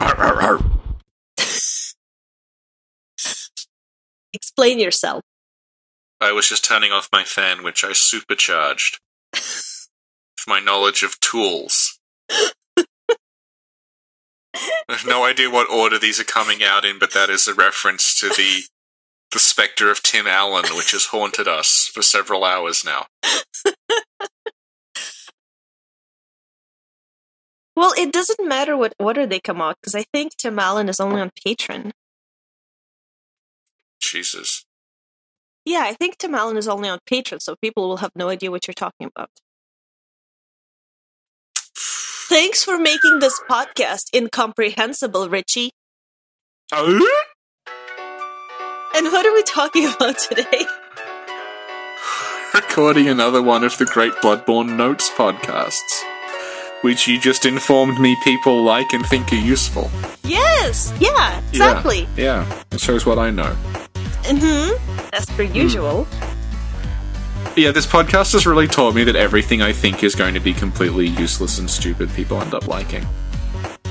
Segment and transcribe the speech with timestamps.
[4.32, 5.22] Explain yourself.
[6.20, 8.98] I was just turning off my fan, which I supercharged
[9.32, 11.98] with my knowledge of tools.
[12.30, 12.84] I
[14.88, 18.18] have no idea what order these are coming out in, but that is a reference
[18.20, 18.62] to the
[19.32, 23.06] the specter of Tim Allen, which has haunted us for several hours now.
[27.76, 30.98] Well, it doesn't matter what order they come out because I think Tim Allen is
[30.98, 31.92] only on Patreon.
[34.00, 34.64] Jesus.
[35.64, 38.50] Yeah, I think Tim Allen is only on Patreon, so people will have no idea
[38.50, 39.30] what you're talking about.
[42.28, 45.70] Thanks for making this podcast incomprehensible, Richie.
[46.72, 47.24] Oh?
[48.96, 50.66] And what are we talking about today?
[52.54, 56.02] Recording another one of the Great Bloodborne Notes podcasts,
[56.82, 59.90] which you just informed me people like and think are useful.
[60.24, 62.08] Yes, yeah, exactly.
[62.16, 63.56] Yeah, it shows what I know.
[64.22, 65.08] Mm-hmm.
[65.12, 66.06] As per usual.
[67.56, 70.52] Yeah, this podcast has really taught me that everything I think is going to be
[70.52, 73.06] completely useless and stupid, people end up liking.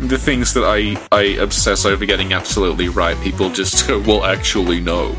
[0.00, 4.80] the things that I, I obsess over getting absolutely right, people just go, well, actually,
[4.80, 5.16] no.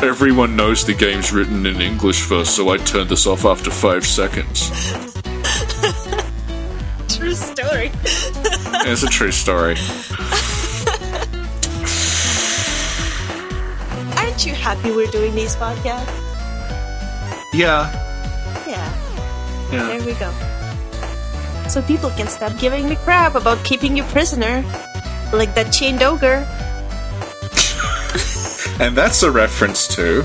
[0.00, 4.06] Everyone knows the game's written in English first, so I turned this off after five
[4.06, 4.70] seconds.
[7.16, 7.90] True story.
[8.90, 9.74] It's a true story.
[14.16, 16.08] Aren't you happy we're doing these podcasts?
[17.52, 17.90] Yeah,
[18.66, 18.88] Yeah,
[19.72, 19.86] yeah.
[19.88, 20.30] there we go.
[21.68, 24.62] So people can stop giving me crap about keeping you prisoner.
[25.32, 26.46] Like that chained ogre.
[28.80, 30.24] And that's a reference to.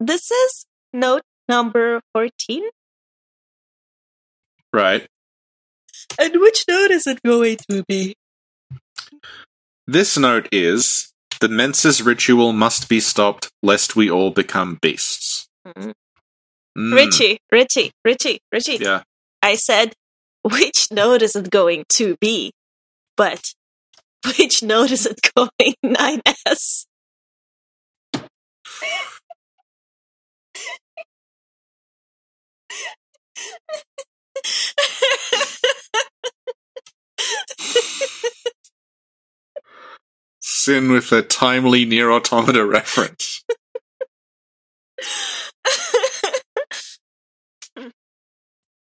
[0.00, 2.62] This is note number 14.
[4.72, 5.06] Right.
[6.18, 8.14] And which note is it going to be?
[9.86, 15.48] This note is the Mensis ritual must be stopped lest we all become beasts.
[15.66, 15.92] Mhm.
[16.76, 18.78] Mm, Richie, Richie, Richie, Richie.
[18.80, 19.02] Yeah.
[19.42, 19.94] I said,
[20.42, 22.52] which note is it going to be?
[23.16, 23.42] But
[24.38, 26.86] which note is it going 9S?
[40.40, 43.44] Sin with a timely NieR Automata reference.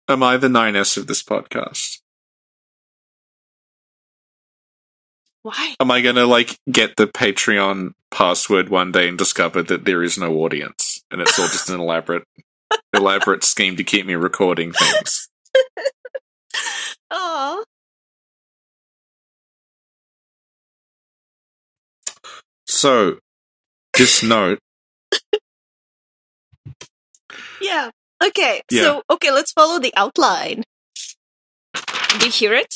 [0.09, 1.99] Am I the 9S of this podcast?
[5.43, 5.75] Why?
[5.79, 10.17] Am I gonna like get the Patreon password one day and discover that there is
[10.17, 12.23] no audience and it's all just an elaborate
[12.93, 15.29] elaborate scheme to keep me recording things?
[17.11, 17.63] Oh,
[22.67, 23.17] So
[23.97, 24.59] this note
[27.61, 27.89] yeah.
[28.23, 28.81] Okay, Yeah.
[28.81, 30.63] so, okay, let's follow the outline.
[32.19, 32.75] Do you hear it?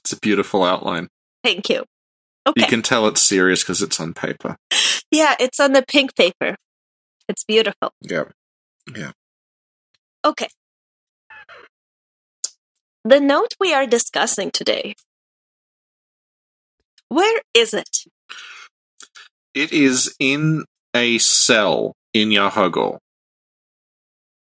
[0.00, 1.08] it's a beautiful outline.
[1.44, 1.84] Thank you.
[2.46, 2.62] Okay.
[2.62, 4.56] You can tell it's serious because it's on paper.
[5.10, 6.56] Yeah, it's on the pink paper.
[7.28, 7.90] It's beautiful.
[8.00, 8.24] Yeah.
[8.94, 9.12] Yeah.
[10.24, 10.48] Okay.
[13.04, 14.94] The note we are discussing today.
[17.08, 18.04] Where is it?
[19.54, 20.64] It is in
[20.94, 22.98] a cell in Yahar'gul.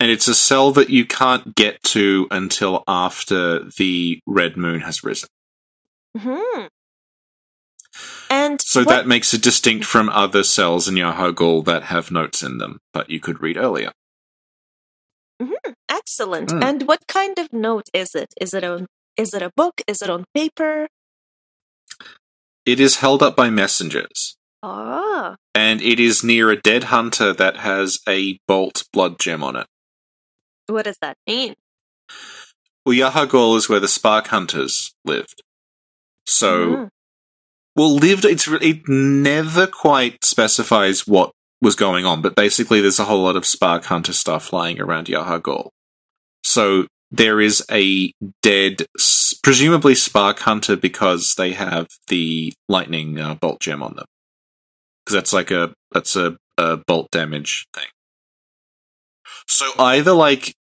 [0.00, 5.05] And it's a cell that you can't get to until after the red moon has
[5.05, 5.28] risen.
[6.19, 6.67] Hmm.
[8.31, 12.43] And So what- that makes it distinct from other cells in Yahar'gul that have notes
[12.43, 13.93] in them, but you could read earlier.
[15.89, 16.50] excellent.
[16.50, 16.62] Mm.
[16.65, 18.33] And what kind of note is it?
[18.41, 18.87] Is it on?
[19.17, 19.83] Is it a book?
[19.87, 20.88] Is it on paper?
[22.65, 27.56] It is held up by messengers, Ah, and it is near a dead hunter that
[27.59, 29.67] has a bolt blood gem on it.
[30.69, 31.55] what does that mean?
[32.87, 35.43] Well, Yahar'gul is where the Spark Hunters lived.
[36.26, 36.88] So, Mm.
[37.76, 38.25] well, lived.
[38.25, 43.37] It's it never quite specifies what was going on, but basically, there's a whole lot
[43.37, 45.69] of Spark Hunter stuff lying around Yahar'gul.
[46.44, 48.12] So there is a
[48.43, 48.87] dead,
[49.43, 54.06] presumably Spark Hunter, because they have the lightning uh, bolt gem on them.
[55.04, 57.87] Because that's like a that's a, a bolt damage thing.
[59.46, 60.54] So either like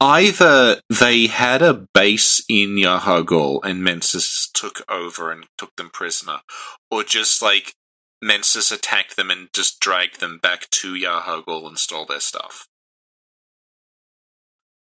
[0.00, 6.40] either they had a base in Yahar'gul and Mensis took over and took them prisoner,
[6.90, 7.74] or just like
[8.22, 12.68] Mensis attacked them and just dragged them back to Yahar'gul and stole their stuff.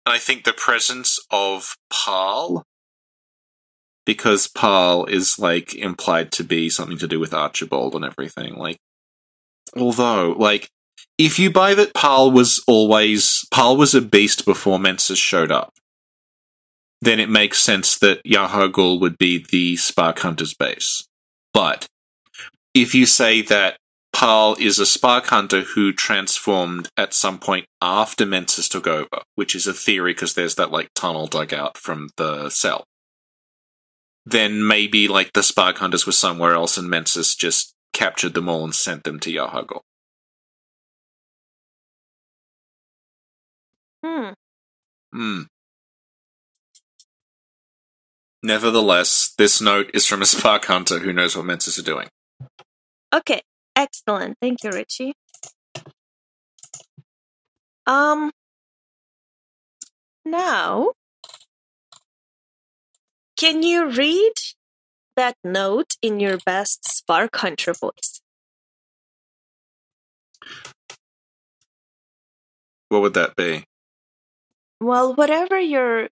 [0.06, 2.66] And I think the presence of Paarl,
[4.06, 8.56] because Paarl is like implied to be something to do with Archibald and everything.
[8.56, 8.78] Like,
[9.76, 10.70] although, like,
[11.18, 15.74] if you buy that Paarl was always Paarl was a beast before Mensis showed up,
[17.02, 21.08] then it makes sense that Yahar'gul would be the Spark Hunter's base.
[21.54, 21.88] But
[22.74, 23.78] if you say that
[24.14, 29.56] Paarl is a Spark Hunter who transformed at some point after Mensis took over, which
[29.56, 32.86] is a theory because there's that like tunnel dug out from the cell.
[34.26, 38.64] Then maybe like the Spark Hunters were somewhere else and Mensis just captured them all
[38.64, 39.82] and sent them to Yahar'gul.
[44.04, 44.32] Hmm.
[45.14, 45.42] Hmm.
[48.44, 52.08] Nevertheless, this note is from a Spark Hunter who knows what Mensis are doing.
[53.14, 53.42] Okay.
[53.76, 54.38] Excellent.
[54.42, 55.14] Thank you, Richie.
[57.86, 58.32] Um.
[60.26, 60.92] Now,
[63.42, 64.34] can you read
[65.18, 68.22] that note in your best Spark Hunter voice?
[72.90, 73.64] What would that be?
[74.80, 76.10] Well, whatever your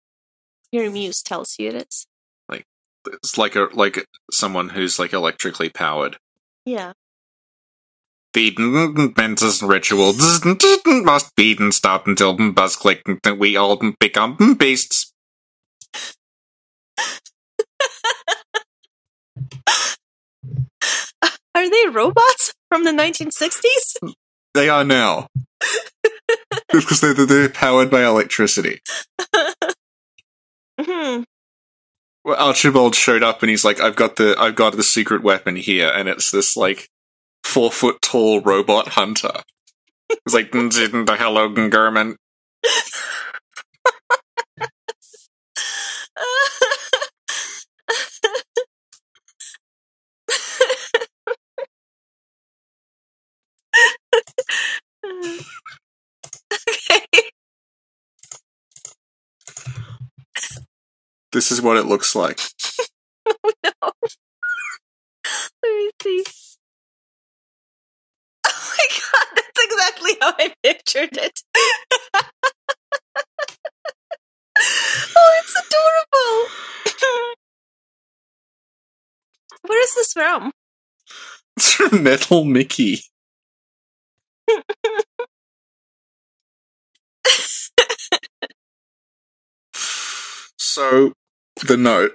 [0.72, 2.08] your muse tells you it is.
[2.50, 2.66] Like
[3.06, 6.18] it's like a like someone who's like electrically powered.
[6.66, 6.94] Yeah.
[8.34, 8.56] The
[9.16, 10.14] Mensis ritual
[11.04, 15.14] must be and stop until buzz click and we all become beasts.
[21.60, 24.14] Are they robots from the 1960s?
[24.54, 25.28] They are now.
[26.72, 28.80] because they're, they're powered by electricity.
[30.82, 31.24] Hmm.
[32.24, 35.58] Well, Archibald showed up and he's like, "I've got the I've got the secret weapon
[35.58, 36.88] here," and it's this like
[37.44, 39.42] four foot tall robot hunter.
[40.10, 42.16] It's like the hello German.
[61.40, 62.38] This is what it looks like.
[63.26, 63.34] Oh
[63.64, 63.72] no.
[65.64, 66.24] Let me see.
[68.46, 71.40] Oh my god, that's exactly how I pictured it.
[75.16, 76.50] oh, it's adorable.
[79.62, 80.52] Where is this from?
[81.56, 83.00] It's from Metal Mickey.
[90.58, 91.14] So,
[91.68, 92.14] the note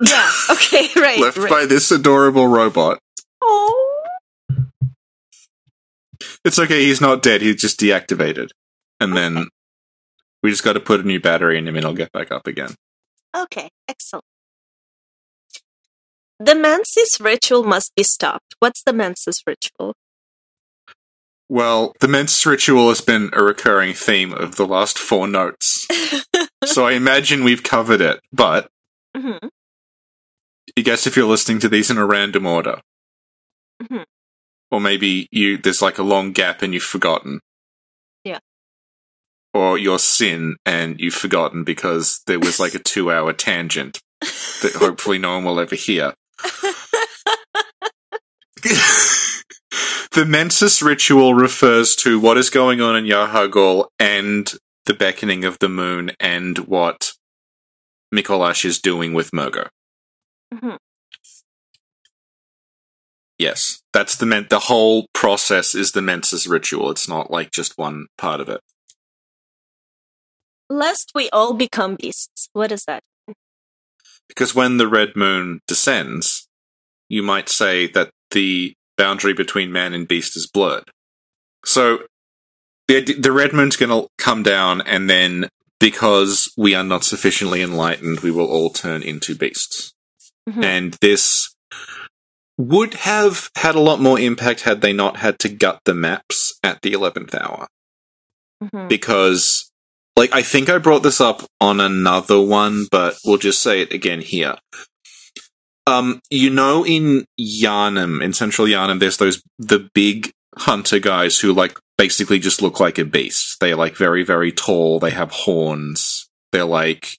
[0.00, 0.30] Yeah.
[0.50, 0.88] Okay.
[0.96, 1.18] Right.
[1.18, 1.50] left right.
[1.50, 2.98] by this adorable robot.
[3.40, 4.02] Oh.
[6.44, 8.50] It's okay, he's not dead, he's just deactivated.
[9.00, 9.48] And then
[10.42, 12.46] we just got to put a new battery in him and he'll get back up
[12.46, 12.74] again.
[13.36, 13.68] Okay.
[13.88, 14.24] Excellent.
[16.38, 18.54] The Mensis ritual must be stopped.
[18.58, 19.94] What's the Mensis ritual?
[21.48, 25.86] Well, the Mensis ritual has been a recurring theme of the last four notes.
[26.66, 28.70] so I imagine we've covered it, but
[29.16, 29.50] Mhm.
[30.78, 32.80] I guess if you're listening to these in a random order,
[33.82, 34.04] Mhm.
[34.70, 37.40] or maybe you there's like a long gap and you've forgotten,
[38.24, 38.40] Yeah.
[39.54, 44.00] or your sin and you've forgotten because there was like a two-hour tangent
[44.62, 46.14] that hopefully no one will ever hear.
[50.12, 54.52] the Mensis ritual refers to what is going on in Yahar'gul and
[54.86, 57.12] the beckoning of the moon and what
[58.14, 59.68] Micolash is doing with Mergo.
[60.54, 60.78] Mhm.
[63.38, 66.90] Yes, that's the men- the whole process is the Mensis ritual.
[66.90, 68.60] It's not like just one part of it.
[70.70, 72.48] Lest we all become beasts.
[72.52, 73.02] What is that?
[74.28, 76.48] Because when the red moon descends,
[77.08, 80.90] you might say that the boundary between man and beast is blurred.
[81.64, 82.06] So
[82.88, 87.62] the the red moon's going to come down, and then because we are not sufficiently
[87.62, 89.92] enlightened, we will all turn into beasts.
[90.48, 90.64] Mhm.
[90.64, 91.54] And this
[92.56, 96.54] would have had a lot more impact had they not had to gut the maps
[96.62, 97.66] at the eleventh hour
[98.64, 98.88] Mhm.
[98.88, 99.70] because
[100.16, 103.92] like I think I brought this up on another one, but we'll just say it
[103.92, 104.56] again here.
[105.86, 111.52] Um, you know, in Yharnam, in central Yharnam, there's those the big hunter guys who
[111.52, 113.58] like basically just look like a beast.
[113.60, 114.98] They're like very, very tall.
[114.98, 116.28] They have horns.
[116.52, 117.18] They're like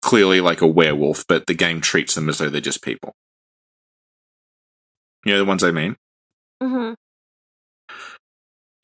[0.00, 3.14] clearly like a werewolf, but the game treats them as though they're just people.
[5.24, 5.96] You know the ones I mean?
[6.60, 6.92] hmm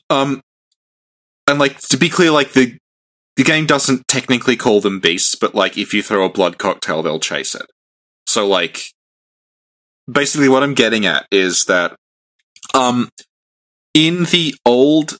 [0.09, 0.41] Um,
[1.47, 2.79] and like to be clear, like the
[3.37, 7.03] the game doesn't technically call them beasts, but like if you throw a blood cocktail,
[7.03, 7.67] they'll chase it.
[8.27, 8.91] So like,
[10.11, 11.97] basically, what I'm getting at is that,
[12.75, 13.09] um,
[13.99, 15.19] in the old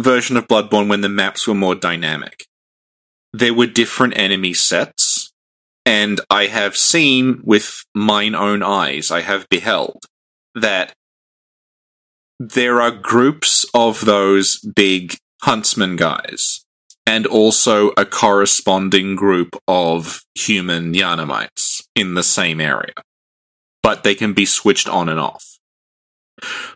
[0.00, 2.46] version of Bloodborne, when the maps were more dynamic,
[3.34, 5.30] there were different enemy sets,
[5.84, 9.98] and I have seen with mine own eyes, I have beheld
[10.54, 10.94] that
[12.38, 16.64] there are groups of those big huntsman guys
[17.06, 22.94] and also a corresponding group of human Yharnamites in the same area.
[23.82, 25.55] But they can be switched on and off.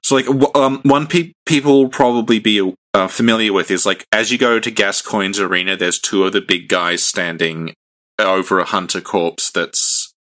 [0.03, 0.27] So, like,
[0.57, 4.59] um, one pe- people will probably be uh, familiar with is like, as you go
[4.59, 7.75] to Gascoigne's arena, there's two of the big guys standing
[8.19, 10.13] over a hunter corpse that's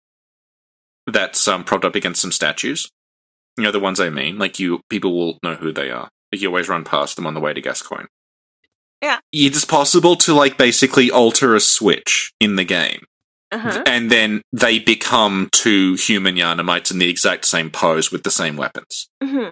[1.07, 2.91] that's um, propped up against some statues.
[3.57, 4.39] You know the ones I mean.
[4.39, 6.09] Like, you people will know who they are.
[6.33, 8.07] Like, you always run past them on the way to Gascoigne
[9.03, 9.19] Yeah.
[9.33, 13.05] it's possible to like basically alter a switch in the game
[13.51, 13.83] Uh-huh.
[13.87, 18.57] and then they become two human Yharnamites in the exact same pose with the same
[18.57, 19.09] weapons.
[19.23, 19.49] hmm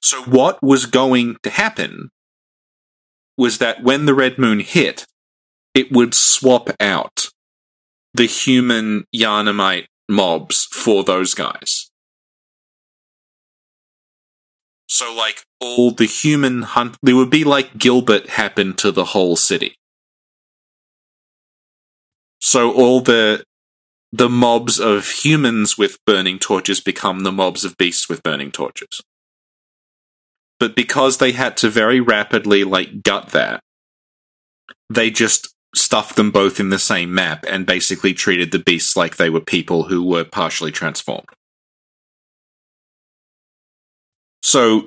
[0.00, 2.10] So what was going to happen
[3.36, 5.04] was that when the red moon hit,
[5.74, 7.28] it would swap out
[8.14, 11.90] the human Yharnamite mobs for those guys.
[14.88, 19.36] So like all the human hunt there would be like Gilbert happened to the whole
[19.36, 19.74] city.
[22.46, 23.42] So all the
[24.12, 29.02] the mobs of humans with burning torches become the mobs of beasts with burning torches.
[30.60, 33.64] But because they had to very rapidly like gut that,
[34.88, 39.16] they just stuffed them both in the same map and basically treated the beasts like
[39.16, 41.26] they were people who were partially transformed.
[44.44, 44.86] So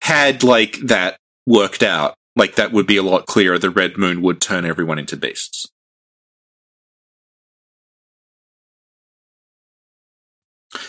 [0.00, 3.58] had like that worked out, like that would be a lot clearer.
[3.58, 5.68] The red moon would turn everyone into beasts.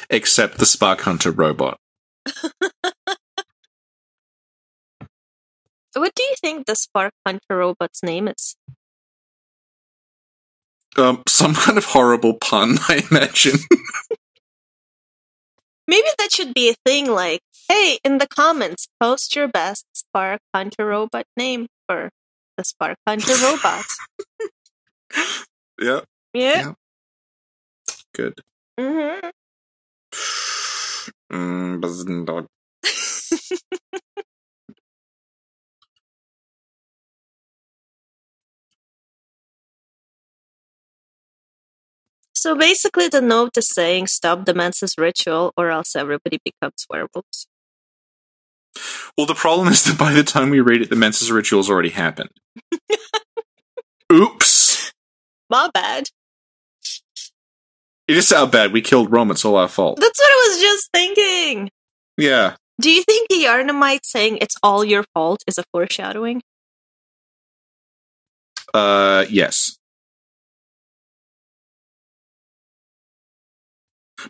[0.09, 1.77] Except the Spark Hunter robot.
[5.95, 8.55] What do you think the Spark Hunter robot's name is?
[10.97, 13.59] Um, some kind of horrible pun, I imagine.
[15.87, 20.39] Maybe that should be a thing like, hey, in the comments, post your best Spark
[20.53, 22.09] Hunter robot name for
[22.57, 23.85] the Spark Hunter robot.
[25.79, 26.01] yeah,
[26.33, 26.73] Yeah.
[26.73, 26.73] Yeah.
[28.15, 28.41] good.
[28.79, 29.29] hmm
[31.33, 32.47] Mm.
[42.35, 47.47] So basically, the note is saying stop the Mensis ritual or else everybody becomes werewolves.
[49.17, 51.91] Well, the problem is that by the time we read it, the Mensis ritual's already
[51.91, 52.31] happened.
[54.11, 54.91] Oops.
[55.49, 56.05] My bad.
[58.07, 58.73] It is our bad.
[58.73, 59.31] We killed Rom.
[59.31, 59.99] It's all our fault.
[59.99, 61.69] That's what I was just thinking.
[62.17, 62.55] Yeah.
[62.81, 66.41] Do you think the Yharnamite saying it's all your fault is a foreshadowing?
[68.73, 69.77] Uh, yes.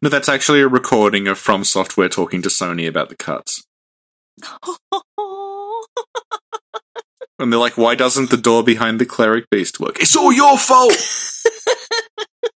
[0.01, 3.63] No, that's actually a recording of From Software talking to Sony about the cuts.
[7.39, 10.00] And they're like, why doesn't the door behind the cleric beast work?
[10.00, 10.94] It's all your fault!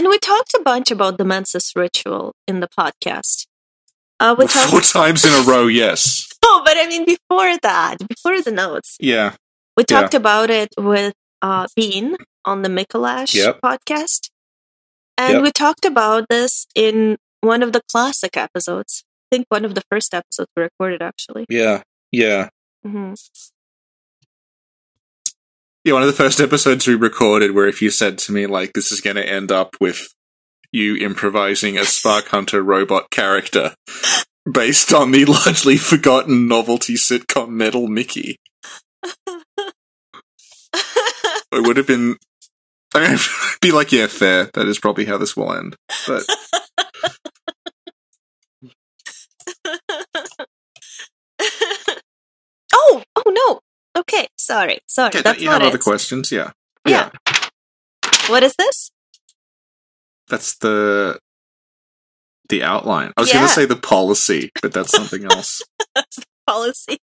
[0.00, 3.46] and we talked a bunch about the Mensis ritual in the podcast.
[4.18, 4.70] Uh, we talked.
[4.70, 6.26] Four times in a row, yes.
[6.42, 9.34] Oh, but I mean before that, before the notes, Yeah.
[9.76, 10.00] we Yeah.
[10.00, 12.16] talked about it with uh, Bean
[12.46, 13.60] on the Micolash Yep.
[13.62, 14.30] podcast,
[15.18, 15.42] and Yep.
[15.42, 19.04] we talked about this in one of the classic episodes.
[19.30, 21.44] I think one of the first episodes we recorded actually.
[21.50, 21.82] Yeah.
[22.10, 22.48] Yeah.
[22.82, 23.12] hmm
[25.82, 28.74] Yeah, one of the first episodes we recorded where if you said to me, like,
[28.74, 30.08] this is going to end up with
[30.72, 33.74] you improvising a Spark Hunter robot character
[34.50, 38.36] based on the largely forgotten novelty sitcom Metal Mickey,
[40.74, 42.16] it would have been.
[42.94, 43.20] I mean, I'd
[43.62, 44.50] be like, yeah, fair.
[44.52, 45.76] That is probably how this will end.
[46.06, 46.24] But
[52.74, 53.60] oh, oh no.
[53.96, 55.10] Okay, sorry, sorry.
[55.14, 56.30] yeah, That's you not have other questions?
[56.32, 56.50] Yeah.
[56.86, 57.10] Yeah.
[58.28, 58.90] What is this?
[60.28, 61.18] That's the
[62.48, 63.12] The outline.
[63.16, 63.36] I was Yeah.
[63.36, 65.62] going to say the policy, but that's something else.
[66.46, 66.98] policy.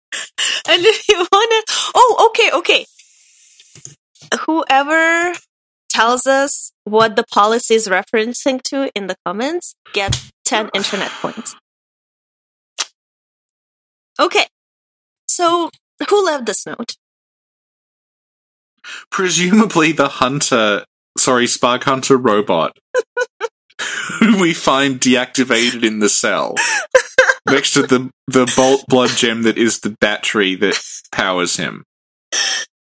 [0.68, 1.62] And if you wanna
[1.96, 2.86] Oh, okay, okay.
[4.46, 5.34] Whoever
[5.90, 11.56] tells us what the policy is referencing to in the comments get 10 internet points.
[14.20, 14.48] Okay.
[15.28, 15.70] So,
[16.10, 16.96] who left this note?
[19.12, 20.86] Presumably the hunter,
[21.18, 22.78] sorry, Spark Hunter robot,
[24.20, 26.56] who we find deactivated in the cell
[27.50, 30.78] next to the the bolt blood gem that is the battery that
[31.12, 31.84] powers him.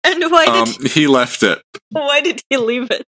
[0.04, 3.06] And why did Um, he left it why did he leave it?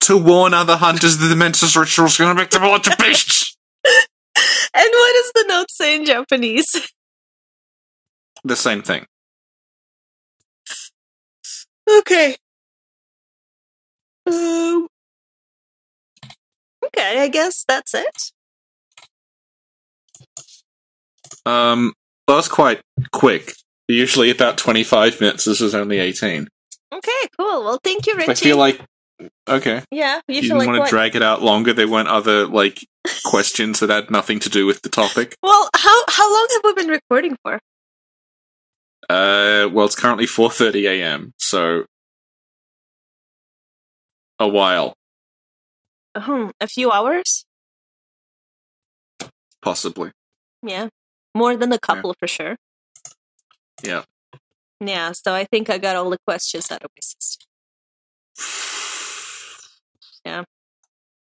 [0.00, 2.94] to warn other hunters that the Mensis ritual is going to make them all into
[2.98, 3.56] beasts.
[3.86, 3.94] And
[4.74, 6.90] what does the note say in Japanese?
[8.44, 9.06] The same thing.
[11.90, 12.36] Okay.
[14.26, 14.88] Um,
[16.86, 18.32] okay, I guess that's it.
[21.46, 21.92] Um,
[22.26, 22.80] that was quite
[23.12, 23.52] quick.
[23.86, 25.44] Usually about twenty five minutes.
[25.44, 26.48] This was only eighteen.
[26.92, 27.64] Okay, cool.
[27.64, 28.30] Well, thank you, Richie.
[28.30, 28.80] I feel like
[29.48, 29.82] okay.
[29.90, 30.86] yeah, you, You, didn't like want what?
[30.86, 31.74] to drag it out longer.
[31.74, 32.86] There weren't other like
[33.26, 35.34] questions that had nothing to do with the topic.
[35.42, 37.60] well, how how long have we been recording for?
[39.10, 41.34] Uh, well, it's currently four thirty a.m.
[41.54, 41.84] So
[44.40, 44.94] a while,
[46.16, 47.44] Hmm, a few hours.
[49.62, 50.10] possibly.
[50.66, 50.88] Yeah,
[51.32, 52.56] more than a couple for sure.
[53.84, 54.02] Yeah.
[54.80, 57.46] Yeah, so I think I got all the questions out of my system.
[60.26, 60.42] Yeah.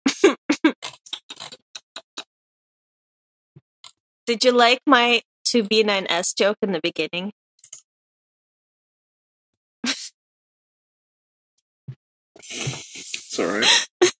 [4.27, 7.31] Did you like my 2B9S joke in the beginning?
[12.49, 13.87] It's all right.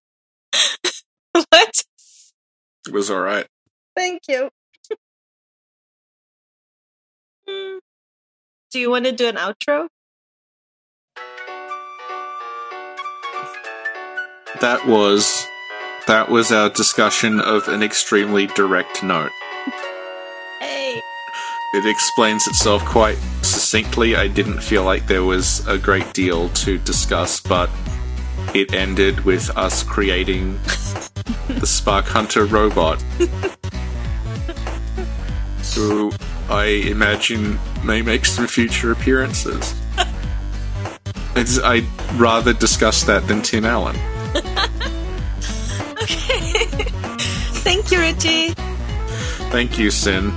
[1.31, 1.83] what?
[2.88, 3.48] It was all right.
[3.95, 4.50] Thank you.
[8.71, 9.88] Do you want to do an outro?
[14.61, 15.48] That was
[16.07, 19.31] that was our discussion of an extremely direct note.
[20.59, 21.01] Hey.
[21.74, 24.15] It explains itself quite succinctly.
[24.15, 27.70] I didn't feel like there was a great deal to discuss, but
[28.53, 30.59] it ended with us creating
[31.48, 33.01] the Spark Hunter robot.
[35.75, 36.12] who
[36.50, 39.74] I imagine may make some future appearances.
[41.35, 41.85] It's, I'd
[42.16, 43.96] rather discuss that than Tim Allen.
[46.01, 46.85] Okay.
[47.62, 48.53] Thank you, Richie.
[49.51, 50.31] Thank you, Sin.